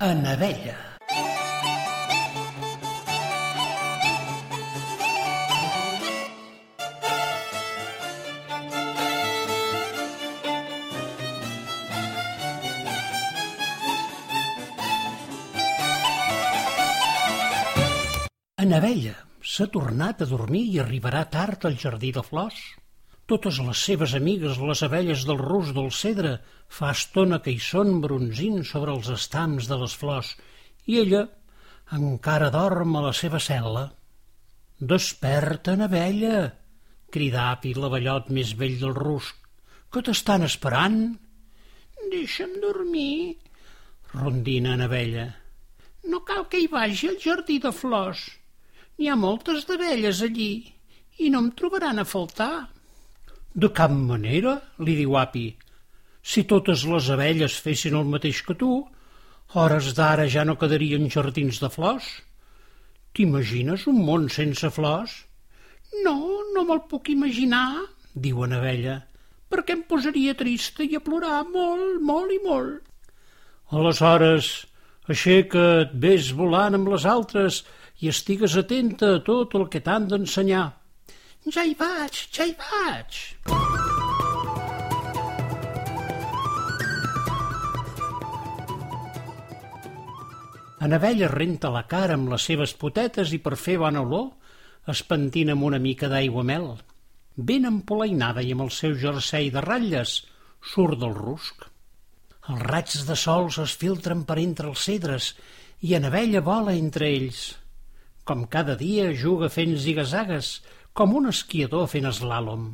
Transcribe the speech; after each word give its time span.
En 0.00 0.26
abella. 0.26 0.74
En 18.58 18.72
abella 18.72 19.12
s'ha 19.40 19.66
tornat 19.70 20.22
a 20.22 20.26
dormir 20.26 20.64
i 20.72 20.80
arribarà 20.82 21.22
tard 21.30 21.68
al 21.70 21.78
jardí 21.78 22.10
de 22.10 22.26
flors. 22.26 22.58
Totes 23.30 23.58
les 23.64 23.82
seves 23.88 24.12
amigues, 24.18 24.58
les 24.60 24.82
abelles 24.84 25.22
del 25.24 25.38
rus 25.40 25.70
del 25.76 25.88
cedre, 25.96 26.34
fa 26.68 26.90
estona 26.92 27.38
que 27.44 27.54
hi 27.54 27.60
són 27.66 28.02
bronzint 28.04 28.60
sobre 28.68 28.92
els 28.92 29.08
estams 29.14 29.70
de 29.70 29.78
les 29.80 29.94
flors, 29.96 30.34
i 30.84 30.98
ella 31.00 31.22
encara 31.96 32.50
dorm 32.52 32.98
a 32.98 33.06
la 33.06 33.14
seva 33.16 33.40
cel·la. 33.40 33.86
Desperta, 34.92 35.78
abella! 35.86 36.50
cridà 37.14 37.50
Api, 37.54 37.72
l'avellot 37.78 38.28
més 38.34 38.52
vell 38.58 38.76
del 38.80 38.92
rusc. 38.98 39.38
Que 39.88 40.02
t'estan 40.02 40.44
esperant? 40.44 41.00
Deixa'm 42.12 42.58
dormir, 42.60 43.38
rondina 44.12 44.74
abella. 44.84 45.28
No 46.10 46.20
cal 46.28 46.44
que 46.50 46.60
hi 46.60 46.68
vagi 46.68 47.08
al 47.08 47.20
jardí 47.22 47.60
de 47.62 47.72
flors. 47.72 48.26
N'hi 48.98 49.08
ha 49.08 49.16
moltes 49.16 49.64
d'abelles 49.68 50.20
allí 50.26 50.52
i 51.24 51.30
no 51.30 51.40
em 51.46 51.52
trobaran 51.56 52.02
a 52.02 52.04
faltar. 52.04 52.73
De 53.54 53.70
cap 53.70 53.92
manera, 53.94 54.56
li 54.82 54.96
diu 54.98 55.14
Api. 55.14 55.44
Si 56.26 56.42
totes 56.50 56.82
les 56.90 57.10
abelles 57.14 57.58
fessin 57.62 57.94
el 57.94 58.08
mateix 58.10 58.40
que 58.42 58.56
tu, 58.58 58.70
hores 59.54 59.92
d'ara 59.94 60.26
ja 60.34 60.42
no 60.48 60.56
quedarien 60.58 61.06
jardins 61.14 61.60
de 61.62 61.70
flors. 61.70 62.08
T'imagines 63.14 63.86
un 63.86 64.00
món 64.08 64.26
sense 64.36 64.70
flors? 64.74 65.14
No, 66.02 66.16
no 66.56 66.64
me'l 66.66 66.82
puc 66.90 67.12
imaginar, 67.14 67.84
diu 68.26 68.42
una 68.42 68.58
abella, 68.58 68.96
perquè 69.52 69.76
em 69.78 69.84
posaria 69.86 70.34
trista 70.34 70.82
i 70.82 70.98
a 70.98 71.04
plorar 71.04 71.44
molt, 71.54 72.00
molt 72.02 72.34
i 72.34 72.40
molt. 72.42 72.82
Aleshores, 73.70 74.48
aixeca't, 75.06 75.94
ves 75.94 76.32
volant 76.34 76.74
amb 76.74 76.90
les 76.90 77.06
altres 77.06 77.62
i 78.02 78.10
estigues 78.10 78.58
atenta 78.58 79.14
a 79.14 79.22
tot 79.22 79.54
el 79.54 79.68
que 79.70 79.84
t'han 79.84 80.10
d'ensenyar. 80.10 80.72
Ja 81.44 81.60
hi 81.60 81.74
vaig, 81.76 82.18
ja 82.32 82.44
hi 82.48 82.54
vaig. 82.56 83.16
Anabella 90.86 91.28
renta 91.28 91.68
la 91.68 91.82
cara 91.90 92.16
amb 92.16 92.30
les 92.32 92.46
seves 92.48 92.72
potetes 92.80 93.34
i 93.36 93.42
per 93.44 93.58
fer 93.60 93.74
bona 93.82 94.00
olor 94.06 94.30
es 94.88 95.02
pentina 95.10 95.52
amb 95.52 95.66
una 95.68 95.80
mica 95.86 96.08
d'aigua 96.08 96.44
mel. 96.48 96.70
Ben 97.36 97.68
empolainada 97.68 98.40
i 98.40 98.54
amb 98.54 98.64
el 98.64 98.72
seu 98.72 98.94
jersei 99.02 99.50
de 99.52 99.60
ratlles 99.64 100.14
surt 100.72 100.96
del 101.02 101.12
rusc. 101.18 101.66
Els 102.48 102.64
raigs 102.70 103.04
de 103.04 103.18
sol 103.20 103.50
es 103.66 103.76
filtren 103.82 104.24
per 104.24 104.38
entre 104.40 104.72
els 104.72 104.86
cedres 104.88 105.34
i 105.84 105.92
Anabella 105.92 106.40
vola 106.40 106.72
entre 106.72 107.12
ells. 107.18 107.50
Com 108.24 108.46
cada 108.48 108.78
dia 108.80 109.10
juga 109.12 109.50
fent 109.52 109.76
zigazagues, 109.76 110.62
com 110.94 111.14
un 111.18 111.26
esquiador 111.26 111.88
fent 111.90 112.06
eslàlom. 112.06 112.66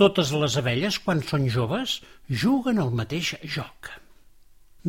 Totes 0.00 0.30
les 0.36 0.56
abelles, 0.60 0.98
quan 1.04 1.22
són 1.24 1.46
joves, 1.52 1.98
juguen 2.42 2.80
al 2.80 2.92
mateix 2.96 3.34
joc. 3.54 3.88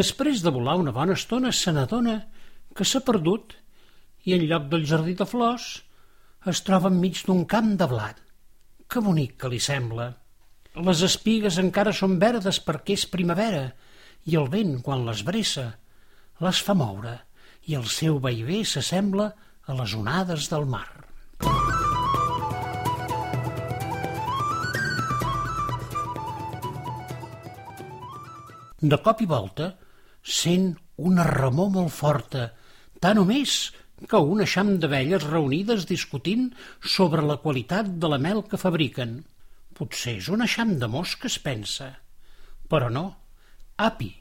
Després 0.00 0.42
de 0.42 0.52
volar 0.54 0.76
una 0.78 0.94
bona 0.94 1.16
estona 1.18 1.50
se 1.54 1.74
n'adona 1.74 2.16
que 2.74 2.86
s'ha 2.86 3.02
perdut 3.06 3.56
i 4.26 4.34
en 4.34 4.46
lloc 4.50 4.68
del 4.70 4.86
jardí 4.86 5.14
de 5.18 5.26
flors 5.26 5.66
es 6.52 6.62
troba 6.66 6.90
enmig 6.92 7.22
d'un 7.26 7.44
camp 7.50 7.72
de 7.80 7.88
blat. 7.90 8.22
Que 8.86 9.02
bonic 9.02 9.34
que 9.42 9.50
li 9.50 9.58
sembla. 9.62 10.12
Les 10.86 11.02
espigues 11.02 11.58
encara 11.62 11.94
són 11.94 12.18
verdes 12.22 12.60
perquè 12.62 12.94
és 12.94 13.08
primavera 13.10 13.64
i 14.26 14.38
el 14.38 14.46
vent, 14.52 14.76
quan 14.86 15.06
les 15.06 15.22
bressa, 15.26 15.72
les 16.42 16.62
fa 16.62 16.74
moure 16.78 17.16
i 17.66 17.74
el 17.78 17.90
seu 17.90 18.20
vaivé 18.22 18.62
s'assembla 18.62 19.32
a 19.66 19.78
les 19.80 19.94
onades 19.98 20.50
del 20.52 20.66
mar. 20.70 21.05
De 28.86 28.98
cop 29.02 29.22
i 29.24 29.26
volta 29.26 29.72
sent 30.38 30.66
una 31.10 31.24
remor 31.26 31.70
molt 31.74 31.94
forta, 31.94 32.42
tant 33.02 33.18
o 33.18 33.24
més 33.26 33.54
que 34.10 34.20
un 34.32 34.42
eixam 34.44 34.76
d'abelles 34.82 35.24
reunides 35.24 35.86
discutint 35.88 36.44
sobre 36.96 37.24
la 37.26 37.38
qualitat 37.42 37.88
de 38.04 38.10
la 38.12 38.18
mel 38.26 38.44
que 38.50 38.60
fabriquen. 38.60 39.16
Potser 39.78 40.14
és 40.20 40.28
un 40.36 40.44
eixam 40.46 40.76
de 40.82 40.90
mosques, 40.92 41.40
pensa. 41.48 41.88
Però 42.70 42.92
no. 42.92 43.06
Api, 43.88 44.12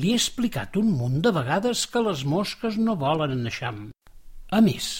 li 0.00 0.10
he 0.10 0.18
explicat 0.18 0.80
un 0.82 0.90
munt 0.98 1.20
de 1.22 1.34
vegades 1.38 1.84
que 1.92 2.02
les 2.08 2.24
mosques 2.34 2.80
no 2.88 2.98
volen 2.98 3.36
en 3.36 3.46
eixam. 3.52 3.80
A 4.50 4.64
més, 4.64 4.90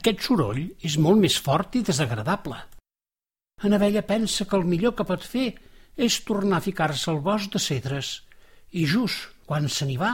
aquest 0.00 0.26
soroll 0.26 0.64
és 0.82 0.98
molt 0.98 1.22
més 1.22 1.38
fort 1.46 1.78
i 1.78 1.86
desagradable. 1.86 2.58
Anabella 3.62 4.02
pensa 4.02 4.48
que 4.50 4.58
el 4.58 4.66
millor 4.66 4.98
que 4.98 5.06
pot 5.06 5.22
fer 5.22 5.50
és 5.94 6.22
tornar 6.26 6.58
a 6.58 6.68
ficar-se 6.72 7.12
al 7.12 7.22
bosc 7.22 7.54
de 7.54 7.62
cedres 7.62 8.16
i 8.74 8.84
just 8.90 9.30
quan 9.46 9.68
se 9.70 9.86
n'hi 9.86 9.96
va, 10.00 10.12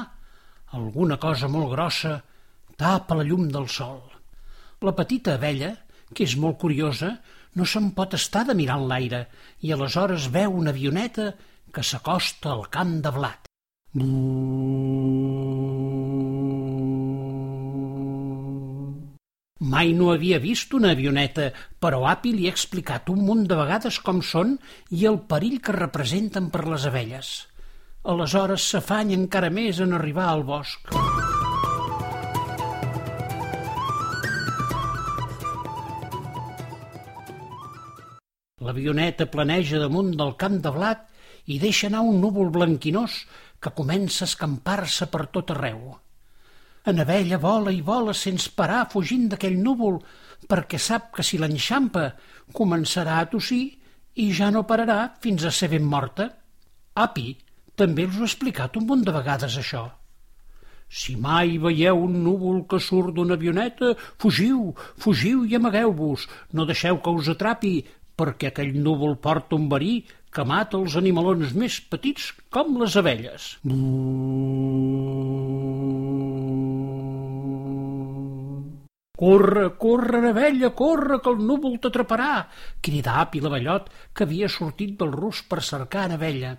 alguna 0.77 1.17
cosa 1.23 1.49
molt 1.49 1.71
grossa 1.73 2.17
tapa 2.81 3.17
la 3.17 3.25
llum 3.27 3.49
del 3.53 3.69
sol. 3.69 4.01
La 4.85 4.95
petita 4.97 5.37
abella, 5.37 5.75
que 6.15 6.25
és 6.27 6.37
molt 6.41 6.59
curiosa, 6.61 7.15
no 7.57 7.67
se'n 7.67 7.91
pot 7.97 8.15
estar 8.19 8.45
de 8.49 8.57
mirar 8.57 8.79
l'aire 8.81 9.27
i 9.67 9.73
aleshores 9.75 10.29
veu 10.35 10.55
una 10.63 10.75
avioneta 10.75 11.33
que 11.73 11.85
s'acosta 11.87 12.53
al 12.55 12.67
camp 12.73 12.99
de 13.05 13.13
blat. 13.15 13.51
Mai 19.71 19.93
no 19.93 20.09
havia 20.13 20.39
vist 20.43 20.73
una 20.75 20.95
avioneta, 20.97 21.51
però 21.83 22.07
Api 22.09 22.33
li 22.35 22.49
ha 22.49 22.55
explicat 22.55 23.11
un 23.13 23.21
munt 23.27 23.45
de 23.51 23.59
vegades 23.59 24.01
com 24.07 24.23
són 24.25 24.57
i 24.91 25.07
el 25.11 25.21
perill 25.31 25.61
que 25.61 25.77
representen 25.77 26.49
per 26.55 26.65
les 26.67 26.87
abelles. 26.89 27.50
Aleshores 28.01 28.65
s'afanya 28.73 29.13
encara 29.13 29.51
més 29.53 29.79
en 29.85 29.93
arribar 29.93 30.31
al 30.31 30.43
bosc. 30.49 30.87
L'avioneta 38.65 39.27
planeja 39.29 39.81
damunt 39.83 40.15
del 40.17 40.33
camp 40.41 40.57
de 40.65 40.73
blat 40.73 41.05
i 41.53 41.59
deixa 41.61 41.91
anar 41.91 42.01
un 42.09 42.23
núvol 42.23 42.49
blanquinós 42.55 43.19
que 43.61 43.75
comença 43.77 44.25
a 44.25 44.31
escampar-se 44.31 45.11
per 45.13 45.27
tot 45.37 45.53
arreu. 45.53 45.93
Anabella 46.89 47.37
vola 47.37 47.73
i 47.77 47.83
vola 47.85 48.17
sense 48.17 48.55
parar 48.57 48.87
fugint 48.89 49.29
d'aquell 49.29 49.61
núvol 49.61 50.01
perquè 50.49 50.81
sap 50.81 51.13
que 51.19 51.27
si 51.27 51.37
l'enxampa 51.37 52.07
començarà 52.57 53.21
a 53.21 53.29
tossir 53.29 53.63
i 54.17 54.33
ja 54.33 54.49
no 54.49 54.65
pararà 54.65 55.01
fins 55.21 55.45
a 55.45 55.53
ser 55.53 55.69
ben 55.77 55.85
morta. 55.85 56.31
Api, 56.97 57.37
també 57.81 58.07
us 58.09 58.19
ho 58.19 58.27
he 58.27 58.29
explicat 58.29 58.77
un 58.77 58.87
munt 58.91 59.07
de 59.07 59.17
vegades, 59.17 59.57
això. 59.57 59.87
Si 60.91 61.15
mai 61.15 61.55
veieu 61.63 62.01
un 62.05 62.17
núvol 62.25 62.65
que 62.71 62.81
surt 62.83 63.15
d'una 63.15 63.37
avioneta, 63.39 63.93
fugiu, 64.19 64.73
fugiu 64.99 65.45
i 65.47 65.55
amagueu-vos. 65.57 66.27
No 66.53 66.67
deixeu 66.67 66.99
que 67.05 67.15
us 67.21 67.31
atrapi, 67.31 67.75
perquè 68.19 68.51
aquell 68.51 68.75
núvol 68.85 69.15
porta 69.23 69.57
un 69.57 69.69
verí 69.71 69.93
que 70.35 70.45
mata 70.47 70.79
els 70.79 70.97
animalons 70.99 71.55
més 71.63 71.79
petits 71.93 72.31
com 72.55 72.75
les 72.83 72.97
abelles. 72.99 73.53
Corre, 79.21 79.67
corre, 79.77 80.21
abella, 80.31 80.71
corre, 80.83 81.21
que 81.21 81.31
el 81.31 81.43
núvol 81.45 81.79
t'atraparà! 81.79 82.33
Cridà 82.81 83.21
Api 83.23 83.43
l'avellot, 83.45 83.91
que 84.17 84.27
havia 84.27 84.49
sortit 84.49 84.99
del 85.03 85.13
rus 85.13 85.43
per 85.47 85.61
cercar 85.71 86.09
abella. 86.11 86.57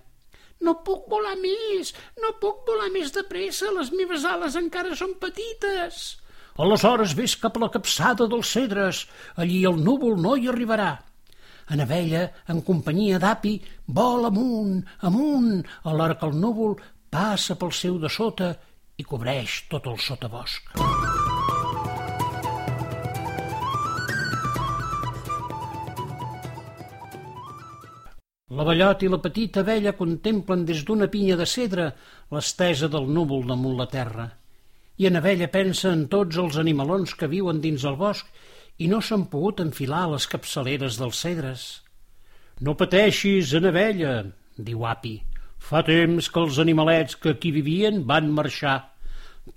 No 0.62 0.78
puc 0.86 1.08
volar 1.10 1.36
més, 1.42 1.94
no 2.22 2.36
puc 2.42 2.66
volar 2.68 2.90
més 2.94 3.14
de 3.16 3.24
pressa, 3.28 3.72
les 3.78 3.92
meves 3.98 4.26
ales 4.30 4.58
encara 4.60 4.98
són 4.98 5.16
petites. 5.22 6.02
Aleshores 6.62 7.16
ves 7.18 7.38
cap 7.42 7.58
a 7.58 7.64
la 7.64 7.72
capçada 7.74 8.28
dels 8.30 8.52
cedres, 8.54 9.06
allí 9.36 9.64
el 9.66 9.80
núvol 9.82 10.20
no 10.22 10.36
hi 10.38 10.50
arribarà. 10.52 10.92
Anabella, 11.72 12.26
en 12.52 12.62
companyia 12.68 13.20
d'api, 13.24 13.56
vol 14.00 14.28
amunt, 14.28 14.82
amunt, 15.08 15.62
alhora 15.88 16.20
que 16.20 16.28
el 16.28 16.38
núvol 16.44 16.76
passa 17.12 17.56
pel 17.56 17.72
seu 17.76 17.98
de 18.02 18.12
sota 18.12 18.54
i 18.98 19.08
cobreix 19.08 19.64
tot 19.72 19.88
el 19.88 19.98
sotabosc. 20.00 20.91
L'avellot 28.52 29.06
i 29.06 29.10
la 29.12 29.22
petita 29.24 29.62
abella 29.64 29.96
contemplen 29.96 30.68
des 30.68 30.84
d'una 30.84 31.08
pinya 31.08 31.40
de 31.40 31.48
cedre 31.48 31.88
l'estesa 32.36 32.92
del 32.92 33.08
núvol 33.08 33.48
damunt 33.48 33.78
la 33.80 33.88
terra 33.88 34.32
i 35.02 35.08
en 35.10 35.18
Abella 35.18 35.48
pensa 35.50 35.90
en 35.96 36.04
tots 36.14 36.38
els 36.42 36.58
animalons 36.62 37.16
que 37.18 37.30
viuen 37.32 37.62
dins 37.62 37.86
el 37.90 37.96
bosc 37.98 38.28
i 38.86 38.90
no 38.92 39.00
s'han 39.02 39.24
pogut 39.32 39.62
enfilar 39.64 40.04
a 40.06 40.12
les 40.12 40.28
capçaleres 40.30 41.00
dels 41.02 41.22
cedres. 41.26 41.64
No 42.62 42.76
pateixis, 42.78 43.56
Anabella, 43.58 44.14
diu 44.70 44.86
Api. 44.86 45.16
Fa 45.58 45.82
temps 45.88 46.30
que 46.30 46.42
els 46.44 46.60
animalets 46.62 47.18
que 47.18 47.34
aquí 47.34 47.50
vivien 47.56 48.04
van 48.12 48.30
marxar. 48.38 48.78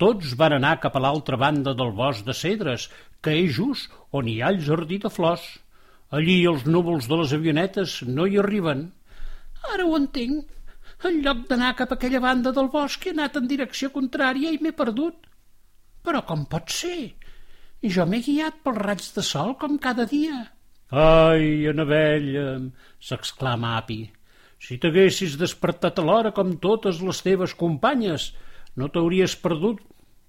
Tots 0.01 0.33
van 0.39 0.57
anar 0.57 0.79
cap 0.81 0.97
a 0.97 1.03
l'altra 1.05 1.37
banda 1.37 1.75
del 1.77 1.93
bosc 1.99 2.25
de 2.25 2.33
cedres, 2.33 2.89
que 3.21 3.37
és 3.43 3.53
just 3.59 3.93
on 4.11 4.29
hi 4.29 4.39
ha 4.41 4.49
el 4.53 4.61
jardí 4.65 4.97
de 5.03 5.13
flors. 5.13 5.45
Allí 6.13 6.37
els 6.45 6.65
núvols 6.69 7.07
de 7.09 7.17
les 7.21 7.33
avionetes 7.33 8.01
no 8.07 8.27
hi 8.27 8.37
arriben. 8.41 8.89
Ara 9.73 9.85
ho 9.85 9.95
entenc. 9.97 10.51
En 11.05 11.21
lloc 11.25 11.45
d'anar 11.49 11.75
cap 11.77 11.91
a 11.91 11.97
aquella 11.99 12.21
banda 12.23 12.51
del 12.55 12.69
bosc 12.73 13.05
he 13.05 13.13
anat 13.13 13.37
en 13.37 13.47
direcció 13.49 13.89
contrària 13.93 14.51
i 14.53 14.59
m'he 14.61 14.73
perdut. 14.73 15.25
Però 16.05 16.21
com 16.25 16.45
pot 16.49 16.69
ser? 16.71 17.15
Jo 17.95 18.05
m'he 18.09 18.21
guiat 18.25 18.61
pels 18.65 18.81
raigs 18.81 19.09
de 19.17 19.23
sol 19.25 19.55
com 19.61 19.77
cada 19.81 20.05
dia. 20.09 20.45
Ai, 20.89 21.65
Anabella, 21.67 22.45
s'exclama 23.01 23.75
Api, 23.81 23.99
si 24.61 24.77
t'haguessis 24.81 25.35
despertat 25.41 25.99
a 25.99 26.05
l'hora 26.05 26.31
com 26.31 26.55
totes 26.61 27.01
les 27.01 27.21
teves 27.25 27.53
companyes, 27.57 28.31
no 28.77 28.89
t'hauries 28.93 29.35
perdut, 29.41 29.81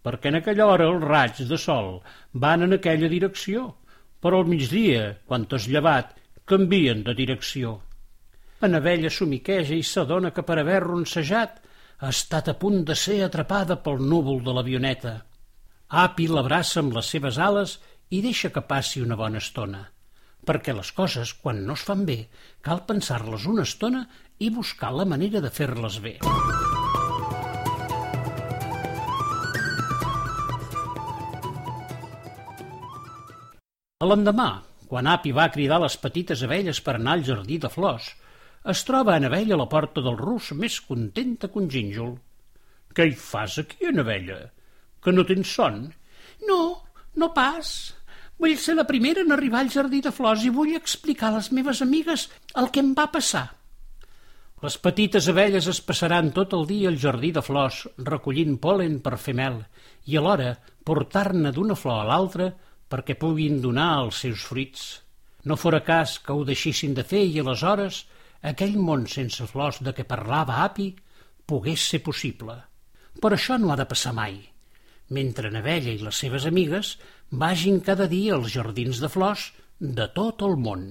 perquè 0.05 0.33
en 0.33 0.41
aquella 0.41 0.67
hora 0.73 0.89
els 0.91 1.05
raigs 1.05 1.45
de 1.51 1.59
sol 1.61 2.01
van 2.47 2.65
en 2.67 2.77
aquella 2.77 3.09
direcció, 3.13 3.69
però 4.27 4.41
al 4.43 4.49
migdia, 4.51 5.03
quan 5.31 5.45
t'has 5.47 5.69
llevat, 5.71 6.17
canvien 6.51 7.05
de 7.07 7.13
direcció. 7.15 7.77
Anabella 8.67 9.11
somiqueja 9.15 9.77
i 9.79 9.85
s'adona 9.87 10.33
que 10.35 10.43
per 10.43 10.57
haver 10.59 10.81
ronsejat 10.83 11.61
ha 12.03 12.11
estat 12.11 12.51
a 12.51 12.57
punt 12.59 12.83
de 12.89 12.97
ser 12.99 13.21
atrapada 13.23 13.79
pel 13.85 14.03
núvol 14.03 14.43
de 14.43 14.57
l'avioneta. 14.57 15.15
Api 16.03 16.27
l'abraça 16.27 16.83
amb 16.83 16.99
les 16.99 17.13
seves 17.15 17.39
ales 17.39 17.79
i 18.11 18.23
deixa 18.25 18.51
que 18.51 18.67
passi 18.67 19.05
una 19.05 19.15
bona 19.23 19.39
estona. 19.39 19.87
Perquè 20.47 20.75
les 20.75 20.91
coses, 20.99 21.37
quan 21.43 21.63
no 21.69 21.79
es 21.79 21.87
fan 21.87 22.03
bé, 22.11 22.25
cal 22.67 22.83
pensar-les 22.91 23.47
una 23.47 23.63
estona 23.71 24.09
i 24.43 24.51
buscar 24.51 24.91
la 24.91 25.07
manera 25.07 25.39
de 25.39 25.55
fer-les 25.55 26.03
bé. 26.03 26.19
L'endemà, 34.09 34.51
quan 34.91 35.09
Api 35.11 35.33
va 35.35 35.51
cridar 35.55 35.81
les 35.83 35.97
petites 36.03 36.43
abelles 36.47 36.81
per 36.87 36.97
anar 36.97 37.17
al 37.17 37.27
jardí 37.27 37.59
de 37.63 37.71
flors, 37.73 38.13
es 38.73 38.83
troba 38.87 39.15
Anabella 39.15 39.55
a 39.55 39.61
la 39.61 39.69
porta 39.71 40.03
del 40.03 40.17
rus 40.19 40.51
més 40.61 40.81
contenta 40.83 41.51
que 41.51 41.61
un 41.61 41.69
gínjol. 41.71 42.17
Què 42.97 43.07
hi 43.07 43.15
fas 43.19 43.59
aquí, 43.63 43.87
Anabella? 43.91 44.41
Que 45.03 45.15
no 45.15 45.27
tens 45.29 45.53
son? 45.59 45.85
No, 46.49 46.61
no 47.15 47.29
pas. 47.35 47.75
Vull 48.43 48.57
ser 48.61 48.75
la 48.79 48.87
primera 48.89 49.23
en 49.23 49.33
arribar 49.33 49.63
al 49.63 49.71
jardí 49.73 50.03
de 50.05 50.13
flors 50.13 50.43
i 50.45 50.51
vull 50.53 50.75
explicar 50.77 51.31
a 51.31 51.37
les 51.39 51.53
meves 51.59 51.83
amigues 51.85 52.27
el 52.63 52.73
que 52.75 52.83
em 52.83 52.91
va 52.99 53.07
passar. 53.13 53.47
Les 54.65 54.77
petites 54.83 55.29
abelles 55.31 55.67
es 55.71 55.83
passaran 55.85 56.33
tot 56.37 56.55
el 56.57 56.67
dia 56.69 56.91
al 56.91 56.99
jardí 57.01 57.31
de 57.37 57.43
flors 57.45 57.83
recollint 58.11 58.57
polen 58.63 58.99
per 59.05 59.19
fer 59.21 59.35
mel 59.39 59.61
i 60.11 60.17
alhora 60.19 60.55
portar-ne 60.89 61.53
d'una 61.53 61.77
flor 61.79 62.03
a 62.03 62.09
l'altra 62.11 62.51
perquè 62.93 63.17
puguin 63.19 63.61
donar 63.63 63.91
els 64.05 64.23
seus 64.25 64.45
fruits. 64.49 64.85
No 65.47 65.57
fora 65.57 65.83
cas 65.87 66.19
que 66.19 66.35
ho 66.35 66.45
deixessin 66.47 66.95
de 66.95 67.05
fer 67.07 67.25
i 67.27 67.41
aleshores 67.41 68.05
aquell 68.51 68.77
món 68.89 69.07
sense 69.11 69.47
flors 69.51 69.83
de 69.83 69.95
què 69.97 70.07
parlava 70.07 70.63
Api 70.65 70.93
pogués 71.47 71.89
ser 71.91 72.03
possible. 72.07 72.57
Però 73.23 73.35
això 73.39 73.59
no 73.59 73.73
ha 73.73 73.79
de 73.81 73.89
passar 73.89 74.13
mai. 74.15 74.39
Mentre 75.17 75.51
Navella 75.55 75.93
i 75.95 76.03
les 76.03 76.19
seves 76.23 76.47
amigues 76.51 76.97
vagin 77.31 77.79
cada 77.81 78.09
dia 78.11 78.35
als 78.35 78.51
jardins 78.55 79.03
de 79.03 79.11
flors 79.11 79.53
de 79.79 80.09
tot 80.15 80.43
el 80.43 80.59
món. 80.59 80.89